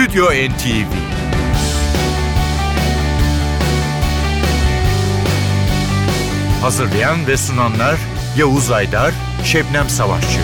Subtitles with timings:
[0.00, 0.92] Stüdyo NTV
[6.60, 7.96] Hazırlayan ve sunanlar
[8.38, 10.40] Yavuz Aydar, Şebnem Savaşçı.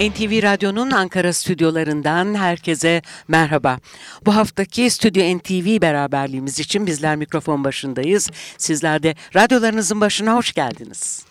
[0.00, 3.78] NTV Radyo'nun Ankara stüdyolarından herkese merhaba.
[4.26, 8.30] Bu haftaki Stüdyo NTV beraberliğimiz için bizler mikrofon başındayız.
[8.58, 11.26] Sizler de radyolarınızın başına hoş geldiniz.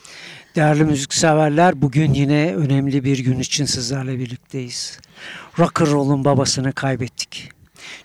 [0.56, 5.00] Değerli müzikseverler bugün yine önemli bir gün için sizlerle birlikteyiz.
[5.60, 7.50] Rock and Roll'un babasını kaybettik.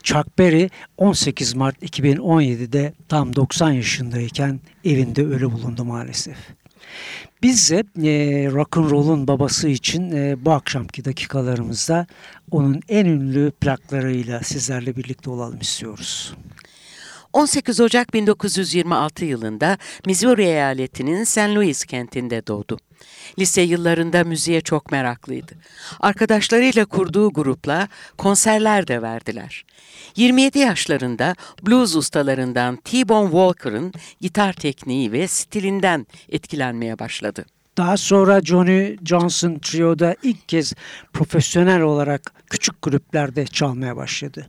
[0.02, 6.36] Chuck Berry 18 Mart 2017'de tam 90 yaşındayken evinde ölü bulundu maalesef.
[7.42, 12.06] Biz de e, rock and roll'un babası için e, bu akşamki dakikalarımızda
[12.50, 16.34] onun en ünlü plaklarıyla sizlerle birlikte olalım istiyoruz.
[17.32, 21.38] 18 Ocak 1926 yılında Missouri eyaletinin St.
[21.38, 22.78] Louis kentinde doğdu.
[23.38, 25.52] Lise yıllarında müziğe çok meraklıydı.
[26.00, 29.64] Arkadaşlarıyla kurduğu grupla konserler de verdiler.
[30.16, 37.44] 27 yaşlarında blues ustalarından T-Bone Walker'ın gitar tekniği ve stilinden etkilenmeye başladı.
[37.76, 40.74] Daha sonra Johnny Johnson Trio'da ilk kez
[41.12, 44.46] profesyonel olarak küçük gruplarda çalmaya başladı.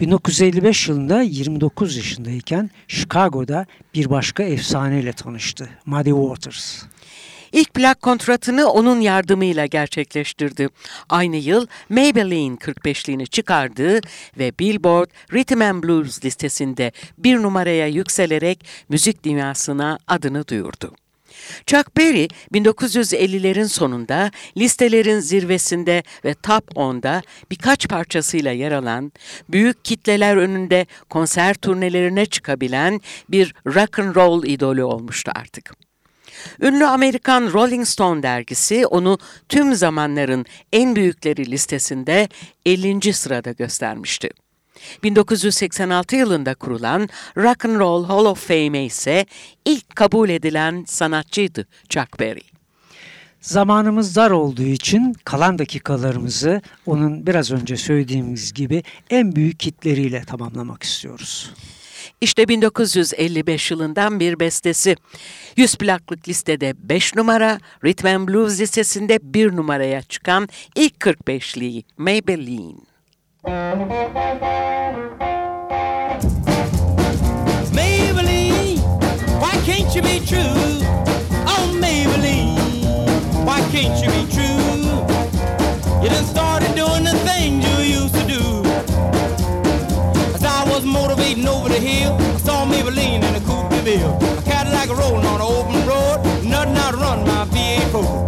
[0.00, 5.68] 1955 yılında 29 yaşındayken Chicago'da bir başka efsaneyle tanıştı.
[5.86, 6.82] Muddy Waters.
[7.52, 10.68] İlk plak kontratını onun yardımıyla gerçekleştirdi.
[11.08, 14.00] Aynı yıl Maybelline 45'liğini çıkardı
[14.38, 20.92] ve Billboard Rhythm and Blues listesinde bir numaraya yükselerek müzik dünyasına adını duyurdu.
[21.66, 29.12] Chuck Berry 1950'lerin sonunda listelerin zirvesinde ve Top 10'da birkaç parçasıyla yer alan,
[29.48, 35.72] büyük kitleler önünde konser turnelerine çıkabilen bir rock and roll idolü olmuştu artık.
[36.60, 42.28] Ünlü Amerikan Rolling Stone dergisi onu tüm zamanların en büyükleri listesinde
[42.66, 43.12] 50.
[43.12, 44.30] sırada göstermişti.
[45.02, 49.26] 1986 yılında kurulan Rock and Roll Hall of Fame ise
[49.64, 52.56] ilk kabul edilen sanatçıydı Chuck Berry.
[53.40, 60.82] Zamanımız dar olduğu için kalan dakikalarımızı onun biraz önce söylediğimiz gibi en büyük kitleriyle tamamlamak
[60.82, 61.50] istiyoruz.
[62.20, 64.96] İşte 1955 yılından bir bestesi.
[65.56, 72.95] 100 plaklık listede 5 numara, Rhythm and Blues listesinde 1 numaraya çıkan ilk 45'liği Maybelline.
[77.76, 78.80] Maybelline,
[79.40, 80.82] why can't you be true?
[81.46, 84.82] Oh, Maybelline, why can't you be true?
[86.02, 88.64] You done started doing the things you used to do.
[90.34, 94.18] As I was motivating over the hill, I saw Maybelline in a coupe de ville.
[94.38, 98.25] A Cadillac rolling on an open road, nothing out to run my V8 Ford.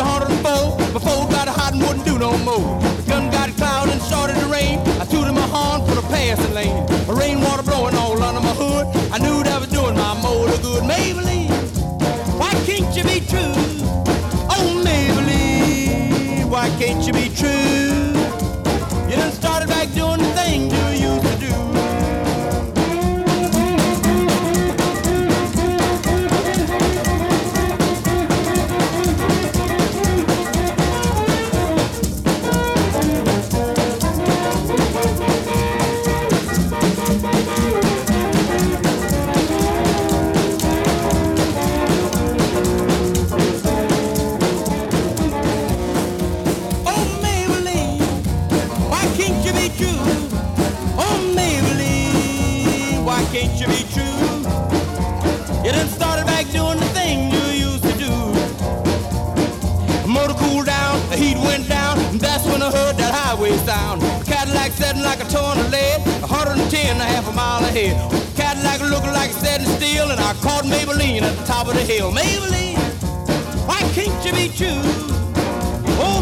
[0.00, 2.80] To 104 before it got hot and wouldn't do no more.
[2.96, 4.78] The gun got cloud and started to rain.
[5.00, 6.86] I tooted my horn for the passing lane.
[7.06, 8.86] The rainwater blowing all under my hood.
[9.12, 10.84] I knew that was doing my motor good.
[10.84, 11.50] Maybelline,
[12.40, 13.54] why can't you be true?
[14.54, 17.59] Oh, Maybelline, why can't you be true?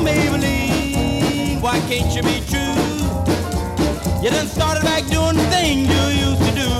[0.09, 2.77] Maybelline, why can't you be true?
[4.23, 6.71] You done started back doing the thing you used to do.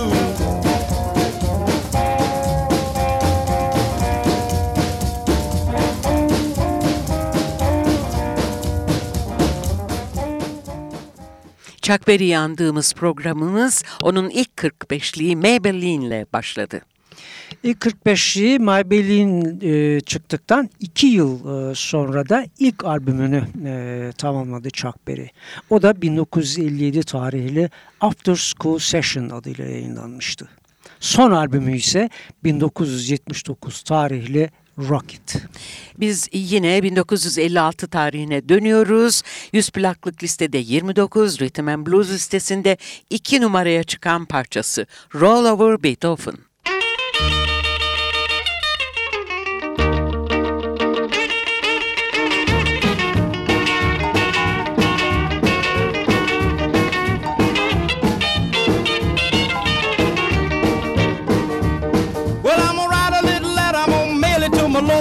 [11.83, 16.81] Chuck Berry'i andığımız programımız onun ilk 45'liği Maybelline ile başladı.
[17.63, 25.09] İlk 45'li Maybelline e, çıktıktan 2 yıl e, sonra da ilk albümünü e, tamamladı Chuck
[25.09, 25.29] Berry.
[25.71, 27.71] O da 1957 tarihli
[28.01, 30.49] After School Session adıyla yayınlanmıştı.
[31.01, 32.11] Son albümü ise
[32.45, 35.37] 1979 tarihli Rocket.
[36.01, 39.23] Biz yine 1956 tarihine dönüyoruz.
[39.53, 42.77] 100 plaklık listede 29, Rhythm and Blues listesinde
[43.11, 46.48] 2 numaraya çıkan parçası Roll Over Beethoven.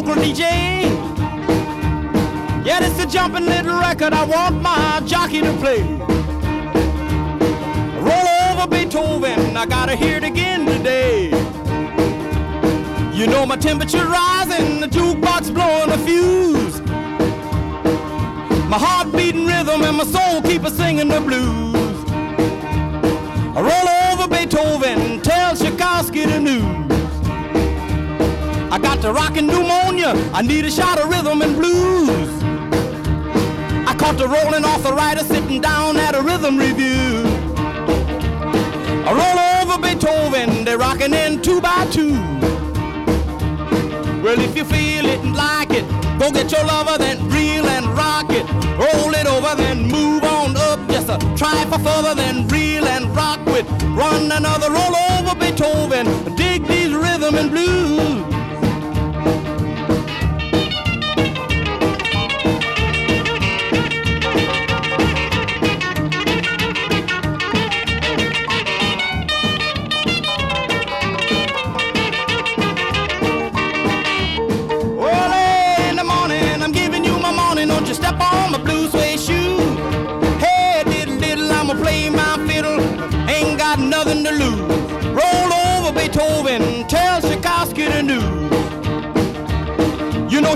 [0.08, 0.42] Local DJ.
[2.66, 5.82] Yeah, it's a jumping little record I want my jockey to play.
[8.00, 11.30] Roll over Beethoven, I gotta hear it again today.
[13.14, 16.82] You know my temperature rising, the jukebox blowing a fuse.
[18.70, 21.76] My heart beating rhythm and my soul keep a singing the blues.
[23.56, 26.97] I roll over Beethoven, tell Tchaikovsky the news.
[28.70, 30.14] I got the rockin' pneumonia.
[30.34, 32.30] I need a shot of rhythm and blues.
[33.88, 37.24] I caught the rolling arthritis sitting down at a rhythm review.
[39.08, 42.16] I roll over Beethoven, they're rockin' in two by two.
[44.22, 45.88] Well, if you feel it and like it,
[46.20, 48.46] go get your lover, then reel and rock it.
[48.78, 50.80] Roll it over, then move on up.
[50.90, 53.66] Just a try for further, then reel and rock with.
[53.96, 56.36] Run another roll over Beethoven.
[56.36, 58.37] Dig these rhythm and blues.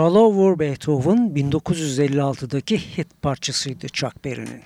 [0.00, 4.62] Roll Over Beethoven 1956'daki hit parçasıydı Chuck Berry'nin.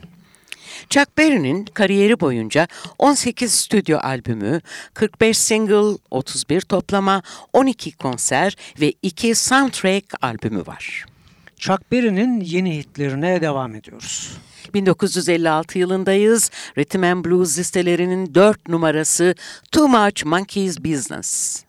[0.91, 4.61] Chuck Berry'nin kariyeri boyunca 18 stüdyo albümü,
[4.95, 7.23] 45 single, 31 toplama,
[7.53, 11.05] 12 konser ve 2 soundtrack albümü var.
[11.57, 14.31] Chuck Berry'nin yeni hitlerine devam ediyoruz.
[14.75, 16.51] 1956 yılındayız.
[16.79, 19.35] Rhythm and Blues listelerinin 4 numarası
[19.73, 21.64] Too Much Monkey's Business.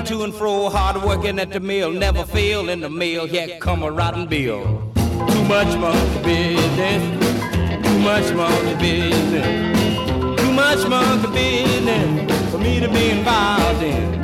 [0.00, 3.60] Running to and fro, hard working at the mill, never fail in the mill, yet
[3.60, 4.64] come a rotten bill.
[4.94, 12.88] Too much monkey business, too much monkey business, too much monkey business for me to
[12.88, 14.22] be involved in.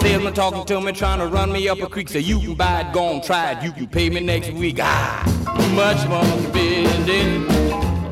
[0.00, 2.80] Salesman talking to me, trying to run me up a creek, say you can buy
[2.80, 4.78] it, go on, try it, you can pay me next week.
[4.80, 5.22] Ah,
[5.60, 7.46] too much monkey business,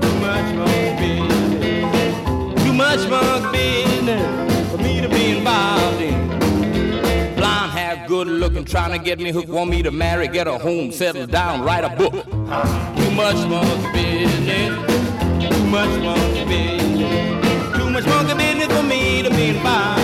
[0.00, 6.09] too much monkey business, too much monkey business for me to be involved in.
[8.20, 11.26] Good looking, trying to get me hooked, want me to marry, get a home, settle
[11.26, 12.12] down, write a book.
[12.12, 14.76] Too much monkey business,
[15.48, 20.02] too much monkey business, too much monkey business for me to be involved.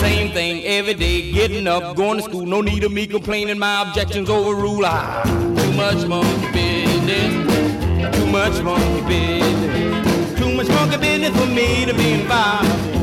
[0.00, 3.82] Same thing every day, getting up, going to school, no need of me complaining, my
[3.82, 4.86] objections overrule.
[4.86, 5.22] Ah,
[5.54, 11.92] too much monkey business, too much monkey business, too much monkey business for me to
[11.92, 12.95] be involved.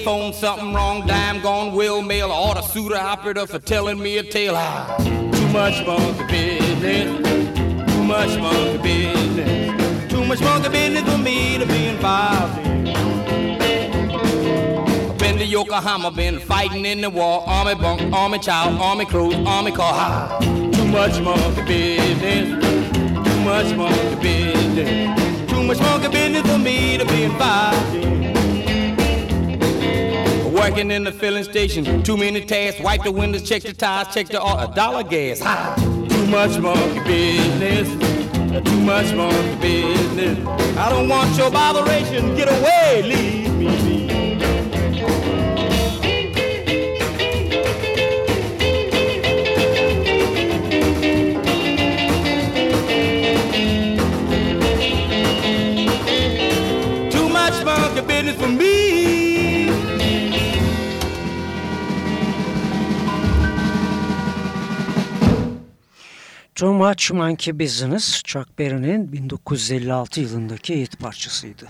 [0.00, 4.54] Something wrong, dime gone, will mail, or the suitor operator for telling me a tale.
[4.56, 11.58] Ah, too much monkey business, too much monkey business, too much monkey business for me
[11.58, 12.84] to be involved in.
[15.18, 19.72] Been to Yokohama, been fighting in the war, army bunk, army child, army crew, army
[19.72, 19.92] car.
[19.94, 22.48] Ah, too much monkey business,
[23.26, 28.41] too much monkey business, too much monkey business for me to be involved in.
[30.62, 32.80] Working in the filling station, too many tasks.
[32.80, 35.40] Wipe the windows, check the tires, check the uh, dollar gas.
[35.40, 35.74] Ha!
[36.08, 37.88] Too much monkey business.
[38.70, 40.38] Too much monkey business.
[40.78, 42.36] I don't want your botheration.
[42.36, 43.51] Get away, leave
[66.62, 71.68] Too Much Monkey Business, Chuck Berry'nin 1956 yılındaki hit parçasıydı.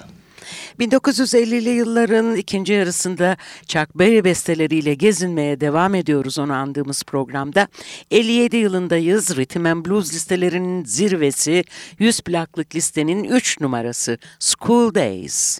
[0.80, 7.68] 1950'li yılların ikinci yarısında Chuck Berry besteleriyle gezinmeye devam ediyoruz onu andığımız programda.
[8.10, 9.36] 57 yılındayız.
[9.36, 11.64] Rhythm and Blues listelerinin zirvesi
[11.98, 15.58] 100 plaklık listenin 3 numarası School Days.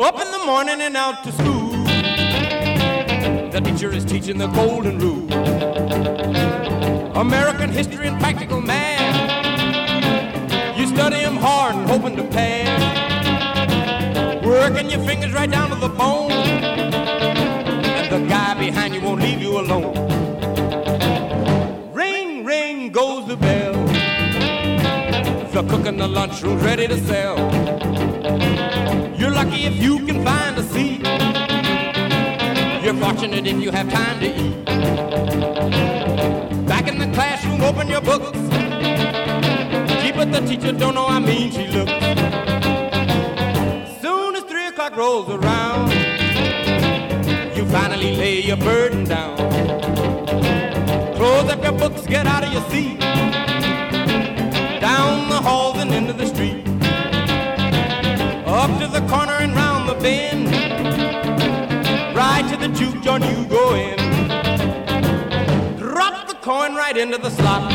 [0.00, 1.67] Up in the morning and out to school.
[3.58, 5.32] The teacher is teaching the golden rule.
[7.16, 9.18] American history and practical math.
[10.78, 12.80] You study them hard and hoping to pass.
[14.46, 16.30] Working your fingers right down to the bone.
[16.30, 19.92] And the guy behind you won't leave you alone.
[21.92, 23.74] Ring, ring goes the bell.
[25.50, 27.36] The cook in the lunchroom's ready to sell.
[29.18, 30.97] You're lucky if you can find a seat.
[33.18, 34.64] Fortunate if you have time to eat.
[36.66, 38.38] Back in the classroom, open your books.
[40.00, 41.90] Gee, but the teacher don't know how mean she looks.
[44.00, 45.90] Soon as three o'clock rolls around,
[47.56, 49.36] you finally lay your burden down.
[51.16, 53.00] Close up your books, get out of your seat.
[54.80, 56.64] Down the halls and into the street.
[58.46, 60.68] Up to the corner and round the bend.
[62.60, 63.96] The juke joint you go in.
[65.78, 67.72] Drop the coin right into the slot.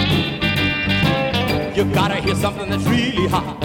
[1.76, 3.60] You gotta hear something that's really hot.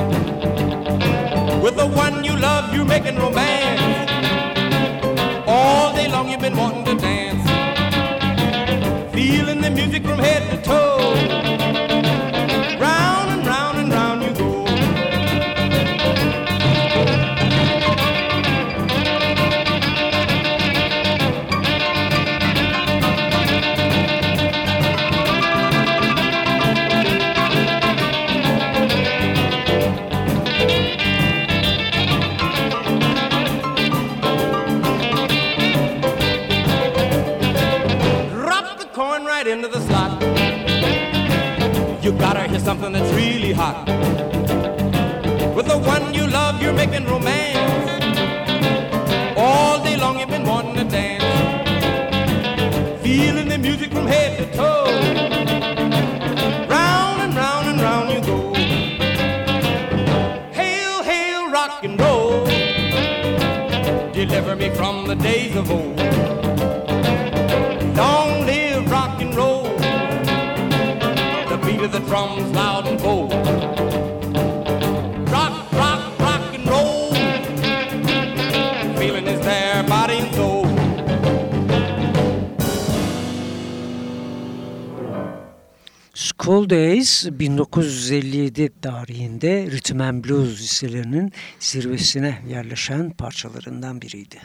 [1.60, 4.10] With the one you love, you're making romance.
[5.46, 7.44] All day long you've been wanting to dance.
[9.12, 11.57] Feeling the music from head to toe.
[43.68, 45.54] Hot.
[45.56, 47.56] With the one you love, you're making romance.
[49.36, 51.24] All day long you've been wanting to dance.
[53.02, 54.86] Feeling the music from head to toe.
[56.76, 58.38] Round and round and round you go.
[60.60, 62.44] Hail, hail, rock and roll.
[64.12, 65.98] Deliver me from the days of old.
[67.96, 69.64] Long live rock and roll.
[71.50, 73.27] The beat of the drums loud and bold.
[86.48, 94.40] School Days 1957 tarihinde Rhythm and Blues listelerinin zirvesine yerleşen parçalarından biriydi.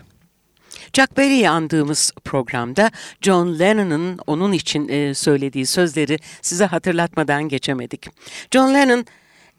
[0.93, 2.91] Chuck Berry'i andığımız programda
[3.22, 8.07] John Lennon'ın onun için e, söylediği sözleri size hatırlatmadan geçemedik.
[8.51, 9.05] John Lennon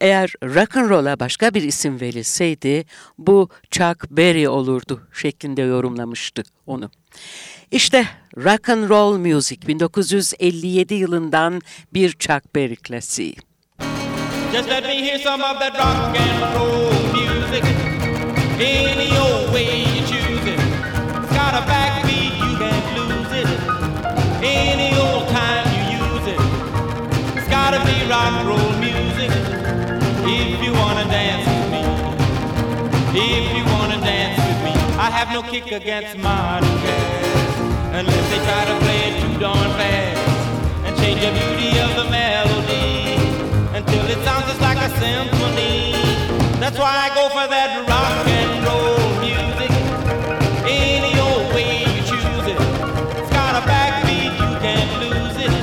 [0.00, 2.84] eğer rock and roll'a başka bir isim verilseydi
[3.18, 6.90] bu Chuck Berry olurdu şeklinde yorumlamıştı onu.
[7.74, 11.60] İşte Rock and Roll Music 1957 yılından
[11.94, 13.36] bir Chuck Berry klasiği.
[14.52, 17.64] Just let me hear some of that rock and roll music.
[18.60, 20.60] Any old way you choose it.
[21.22, 23.48] It's got a backbeat, you can't lose it.
[24.42, 26.40] Any old time you use it.
[27.36, 29.30] It's gotta be rock and roll music.
[30.26, 31.82] If you wanna dance with me.
[33.20, 34.72] If you wanna dance with me.
[34.98, 37.23] I have no kick against modern jazz
[37.94, 40.18] unless they try to play it too darn fast
[40.84, 43.14] and change the beauty of the melody
[43.70, 45.94] until it sounds just like a symphony.
[46.58, 49.70] That's why I go for that rock and roll music.
[50.66, 52.58] Any old way you choose it.
[53.14, 55.54] It's got a backbeat, you can't lose it.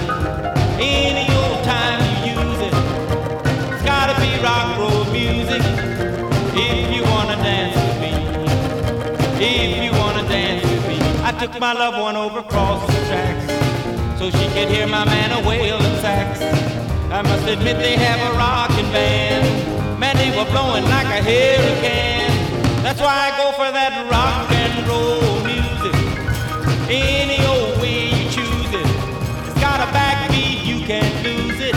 [0.79, 2.73] Any old time you use it.
[3.75, 5.63] It's gotta be rock roll music.
[6.55, 8.13] If you wanna dance with me.
[9.43, 9.80] If
[11.31, 15.31] I took my loved one over across the tracks so she could hear my man
[15.31, 16.41] a wailing sax.
[17.09, 19.97] I must admit they have a rockin' band.
[19.97, 22.35] Man, they were blowing like a hurricane.
[22.83, 25.95] That's why I go for that rock and roll music.
[26.91, 28.87] Any old way you choose it.
[29.47, 31.75] It's got a backbeat, you can't lose it.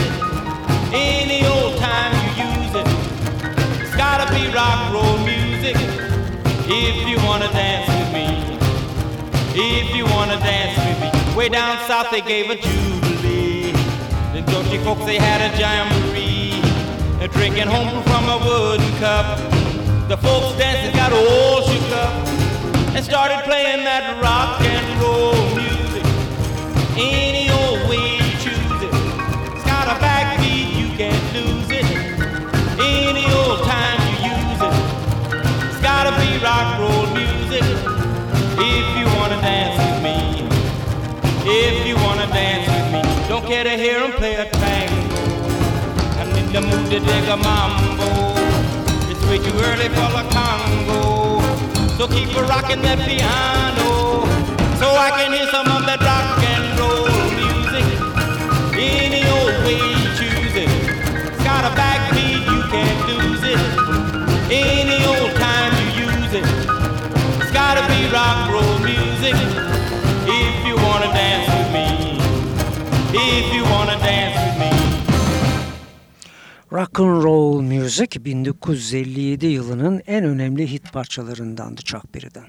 [0.91, 2.87] Any old time you use it.
[3.87, 5.77] It's gotta be rock roll music.
[6.67, 7.94] If you wanna dance.
[9.57, 11.35] If you wanna dance with me.
[11.35, 13.71] Way down south they gave a jubilee.
[14.33, 16.59] The Georgia folks they had a jamboree.
[17.19, 19.39] They're drinking home from a wooden cup.
[20.09, 22.27] The folks dancing got all shook up
[22.95, 26.03] and started playing that rock and roll music.
[26.97, 27.44] Any
[46.99, 48.07] to dig a mambo.
[49.11, 51.41] It's way too early for the Congo.
[51.97, 54.23] So keep a rocking that piano.
[54.79, 57.87] So I can hear some of that rock and roll music.
[58.79, 60.71] Any old way you choose it.
[61.27, 63.59] It's got a backbeat, you can't lose it.
[64.49, 64.84] Any
[76.75, 82.43] Rock and Roll Music 1957 yılının en önemli hit parçalarındandı Chuck Berry'den.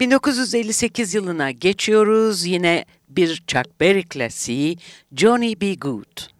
[0.00, 2.44] 1958 yılına geçiyoruz.
[2.46, 4.78] Yine bir Chuck Berry klasiği
[5.16, 5.74] Johnny B.
[5.74, 6.39] Good.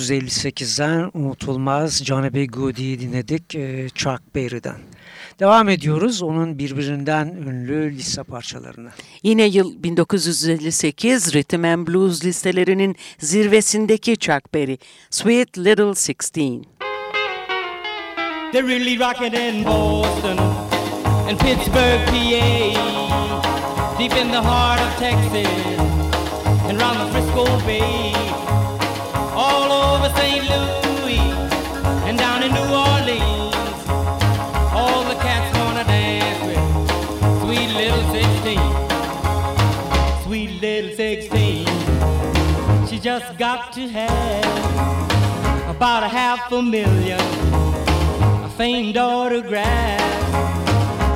[0.00, 2.46] 1958'den unutulmaz Johnny B.
[2.46, 4.78] Goody'yi dinledik e, Chuck Berry'den.
[5.40, 8.90] Devam ediyoruz onun birbirinden ünlü liste parçalarına.
[9.22, 14.78] Yine yıl 1958 Rhythm and Blues listelerinin zirvesindeki Chuck Berry,
[15.10, 16.64] Sweet Little Sixteen.
[18.52, 20.38] They're really rocking in Boston
[21.28, 25.46] and Pittsburgh, PA, deep in the heart of Texas
[26.68, 28.12] and round the Frisco Bay,
[43.00, 44.44] just got to have
[45.74, 47.18] about a half a million
[48.44, 50.04] a famed autographs.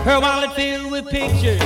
[0.06, 1.60] Her wallet filled with pictures.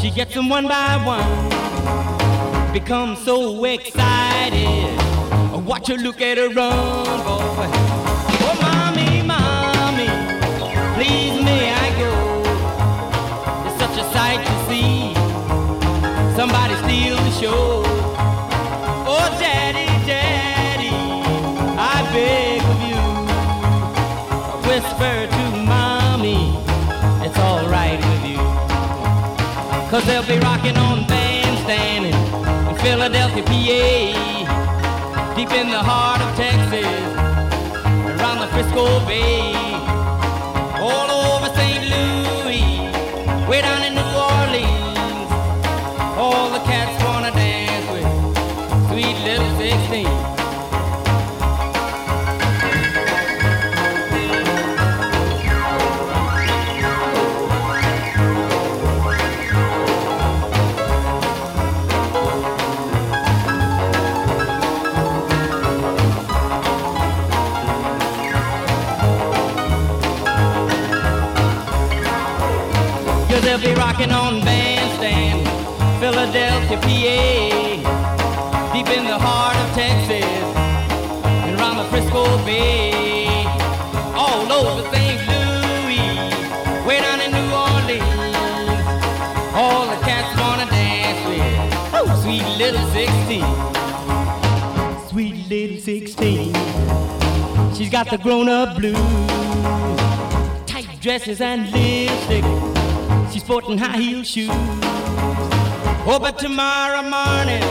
[0.00, 2.72] She gets them one by one.
[2.72, 5.01] Becomes so excited.
[5.82, 7.66] Watch her look at her run, boy.
[8.46, 10.06] Oh, mommy, mommy,
[10.94, 12.12] please may I go?
[13.66, 15.12] It's such a sight to see.
[16.36, 17.82] Somebody steal the show.
[19.10, 20.94] Oh, daddy, daddy,
[21.76, 23.02] I beg of you
[24.68, 26.62] whisper to mommy
[27.26, 28.38] it's all right with you.
[29.90, 34.41] Cause they'll be rocking on bandstand in Philadelphia, PA,
[35.42, 36.86] deep in the heart of Texas,
[38.14, 39.54] around the Frisco Bay,
[40.78, 41.82] all over St.
[41.92, 44.21] Louis, way down in New Orleans.
[98.04, 98.96] Got the grown-up blues,
[100.66, 102.44] tight dresses and lipstick.
[103.30, 104.50] She's sporting high heel shoes.
[106.04, 107.62] Oh, but tomorrow morning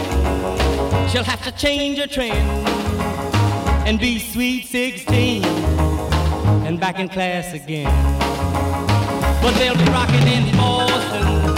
[1.10, 2.50] she'll have to change her trend
[3.86, 7.92] and be sweet 16 and back in class again.
[9.42, 11.56] But they'll be rocking in Boston,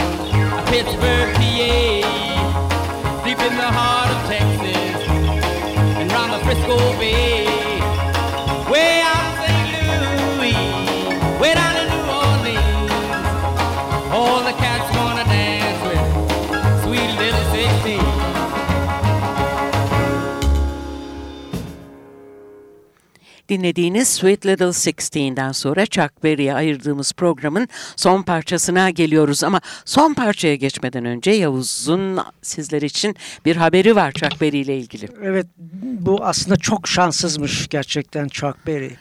[0.65, 5.07] Pittsburgh, PA, deep in the heart of Texas
[5.99, 7.62] and round the Frisco Bay,
[8.73, 10.39] way out of St.
[10.39, 12.22] Louis, way down in New Orleans.
[23.53, 29.43] Dinlediğiniz Sweet Little Sixteen'den sonra Chuck Berry'e ayırdığımız programın son parçasına geliyoruz.
[29.43, 35.07] Ama son parçaya geçmeden önce Yavuz'un sizler için bir haberi var Chuck Berry ile ilgili.
[35.23, 35.47] Evet
[35.83, 38.91] bu aslında çok şanssızmış gerçekten Chuck Berry.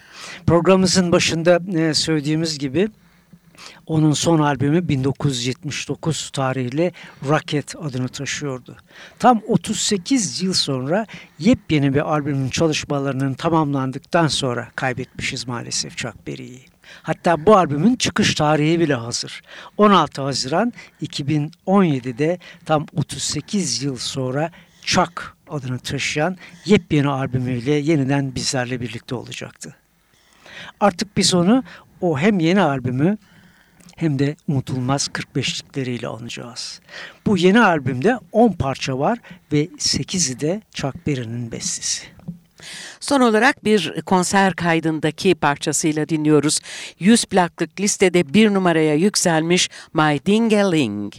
[0.47, 2.89] Programımızın başında e, söylediğimiz gibi
[3.87, 6.93] onun son albümü 1979 tarihli
[7.29, 8.77] Rocket adını taşıyordu.
[9.19, 11.07] Tam 38 yıl sonra
[11.39, 16.73] yepyeni bir albümün çalışmalarının tamamlandıktan sonra kaybetmişiz maalesef Chuck Berry'i.
[17.03, 19.43] Hatta bu albümün çıkış tarihi bile hazır.
[19.77, 20.73] 16 Haziran
[21.03, 24.51] 2017'de tam 38 yıl sonra
[24.83, 29.77] Chuck adını taşıyan yepyeni albümüyle yeniden bizlerle birlikte olacaktı.
[30.81, 31.65] Artık biz onu
[32.01, 33.19] o hem yeni albümü
[34.03, 36.81] hem de unutulmaz 45'likleriyle anacağız.
[37.27, 39.19] Bu yeni albümde 10 parça var
[39.53, 42.07] ve 8'i de Chuck Berry'nin bestesi.
[43.01, 46.61] Son olarak bir konser kaydındaki parçasıyla dinliyoruz.
[46.99, 51.15] 100 plaklık listede bir numaraya yükselmiş My Ding-a-Ling.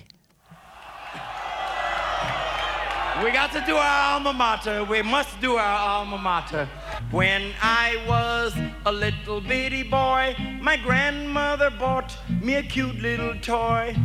[3.24, 4.84] We got to do our alma mater.
[4.84, 6.68] We must do our alma mater.
[7.10, 8.54] When I was
[8.86, 13.96] a little bitty boy, my grandmother bought me a cute little toy.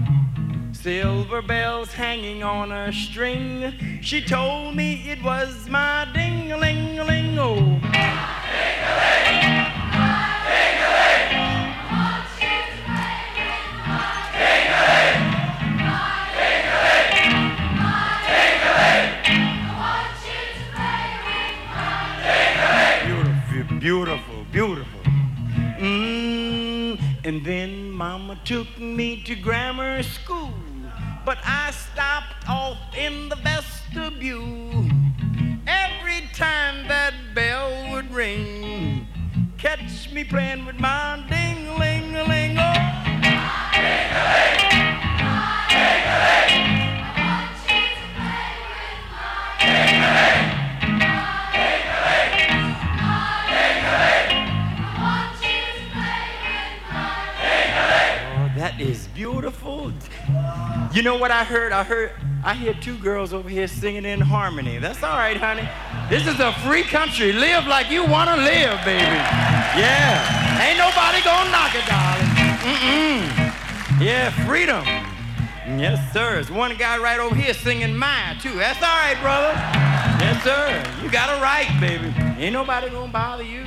[0.70, 4.00] Silver bells hanging on a string.
[4.02, 6.04] She told me it was my
[23.88, 25.00] Beautiful, beautiful.
[25.80, 27.00] Mmm.
[27.24, 30.52] and then Mama took me to grammar school,
[31.24, 34.84] but I stopped off in the vestibule.
[35.66, 39.06] Every time that bell would ring,
[39.56, 42.72] catch me playing with my ding-a-ling-a-ling-o.
[43.72, 44.57] Ding-a-ling!
[58.68, 59.90] That is beautiful.
[60.92, 61.72] You know what I heard?
[61.72, 62.10] I heard
[62.44, 64.78] I hear two girls over here singing in harmony.
[64.78, 65.66] That's all right, honey.
[66.10, 67.32] This is a free country.
[67.32, 69.20] Live like you want to live, baby.
[69.80, 70.60] Yeah.
[70.60, 72.28] Ain't nobody gonna knock it, darling.
[72.68, 74.02] Mm-mm.
[74.02, 74.84] Yeah, freedom.
[75.80, 76.34] Yes, sir.
[76.34, 78.54] There's one guy right over here singing mine, too.
[78.54, 79.52] That's all right, brother.
[80.20, 81.02] Yes, sir.
[81.02, 82.12] You got a right, baby.
[82.38, 83.64] Ain't nobody gonna bother you.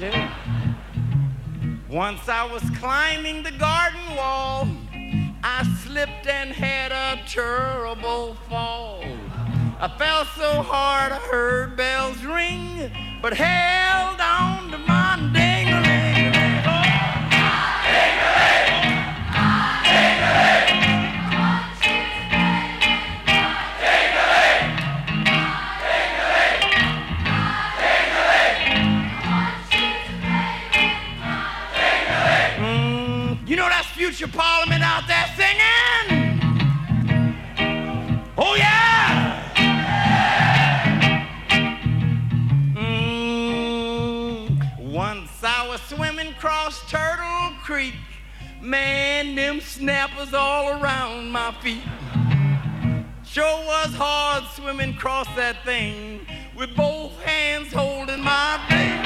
[0.00, 0.10] You.
[1.96, 4.68] Once I was climbing the garden wall,
[5.42, 9.02] I slipped and had a terrible fall.
[9.80, 12.90] I fell so hard I heard bells ring,
[13.22, 15.35] but held on to my
[34.28, 36.40] Parliament out there singing.
[38.36, 39.42] Oh yeah.
[42.74, 44.50] Mm,
[44.92, 47.94] once I was swimming across Turtle Creek,
[48.60, 51.82] man, them snappers all around my feet.
[53.24, 59.05] Sure was hard swimming across that thing with both hands holding my thing.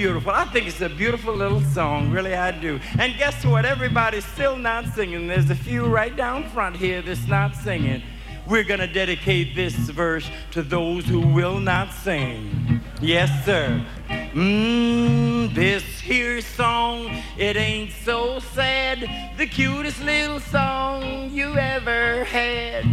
[0.00, 0.32] Beautiful.
[0.32, 2.80] I think it's a beautiful little song, really I do.
[2.98, 3.66] And guess what?
[3.66, 5.26] Everybody's still not singing.
[5.26, 8.02] There's a few right down front here that's not singing.
[8.48, 12.80] We're gonna dedicate this verse to those who will not sing.
[13.02, 13.84] Yes, sir.
[14.08, 19.00] Mmm, this here song, it ain't so sad.
[19.36, 22.86] The cutest little song you ever had.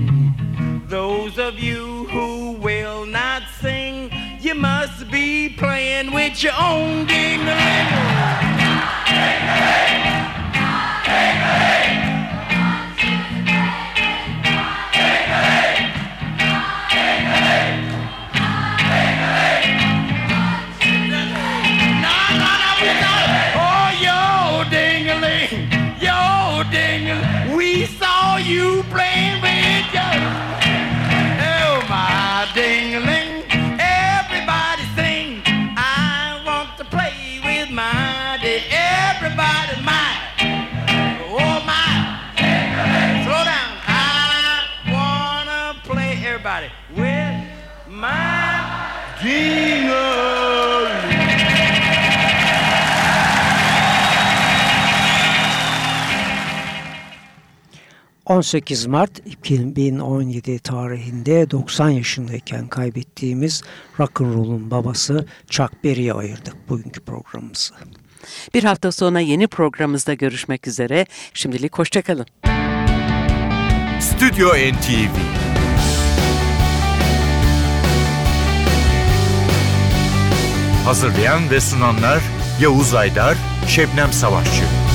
[0.89, 3.86] Those of you who will not sing,
[4.41, 7.87] you must be playing with your own ding-a-ling.
[11.07, 11.86] No,
[38.37, 38.63] my ding.
[38.71, 40.19] Everybody mine.
[41.29, 42.19] Oh my.
[43.23, 43.71] Slow down.
[43.87, 47.35] I wanna play everybody with
[47.87, 48.63] my
[49.23, 50.37] ding-a-ling.
[58.25, 63.63] 18 Mart 2017 tarihinde 90 yaşındayken kaybettiğimiz
[63.99, 67.73] rock'n'roll'un babası Chuck Berry'e ayırdık bugünkü programımızı.
[68.53, 71.05] Bir hafta sonra yeni programımızda görüşmek üzere.
[71.33, 72.25] Şimdilik hoşçakalın.
[73.99, 75.17] Stüdyo NTV
[80.85, 82.21] Hazırlayan ve sunanlar
[82.61, 83.37] Yavuz Aydar,
[83.67, 84.86] Şebnem Savaşçı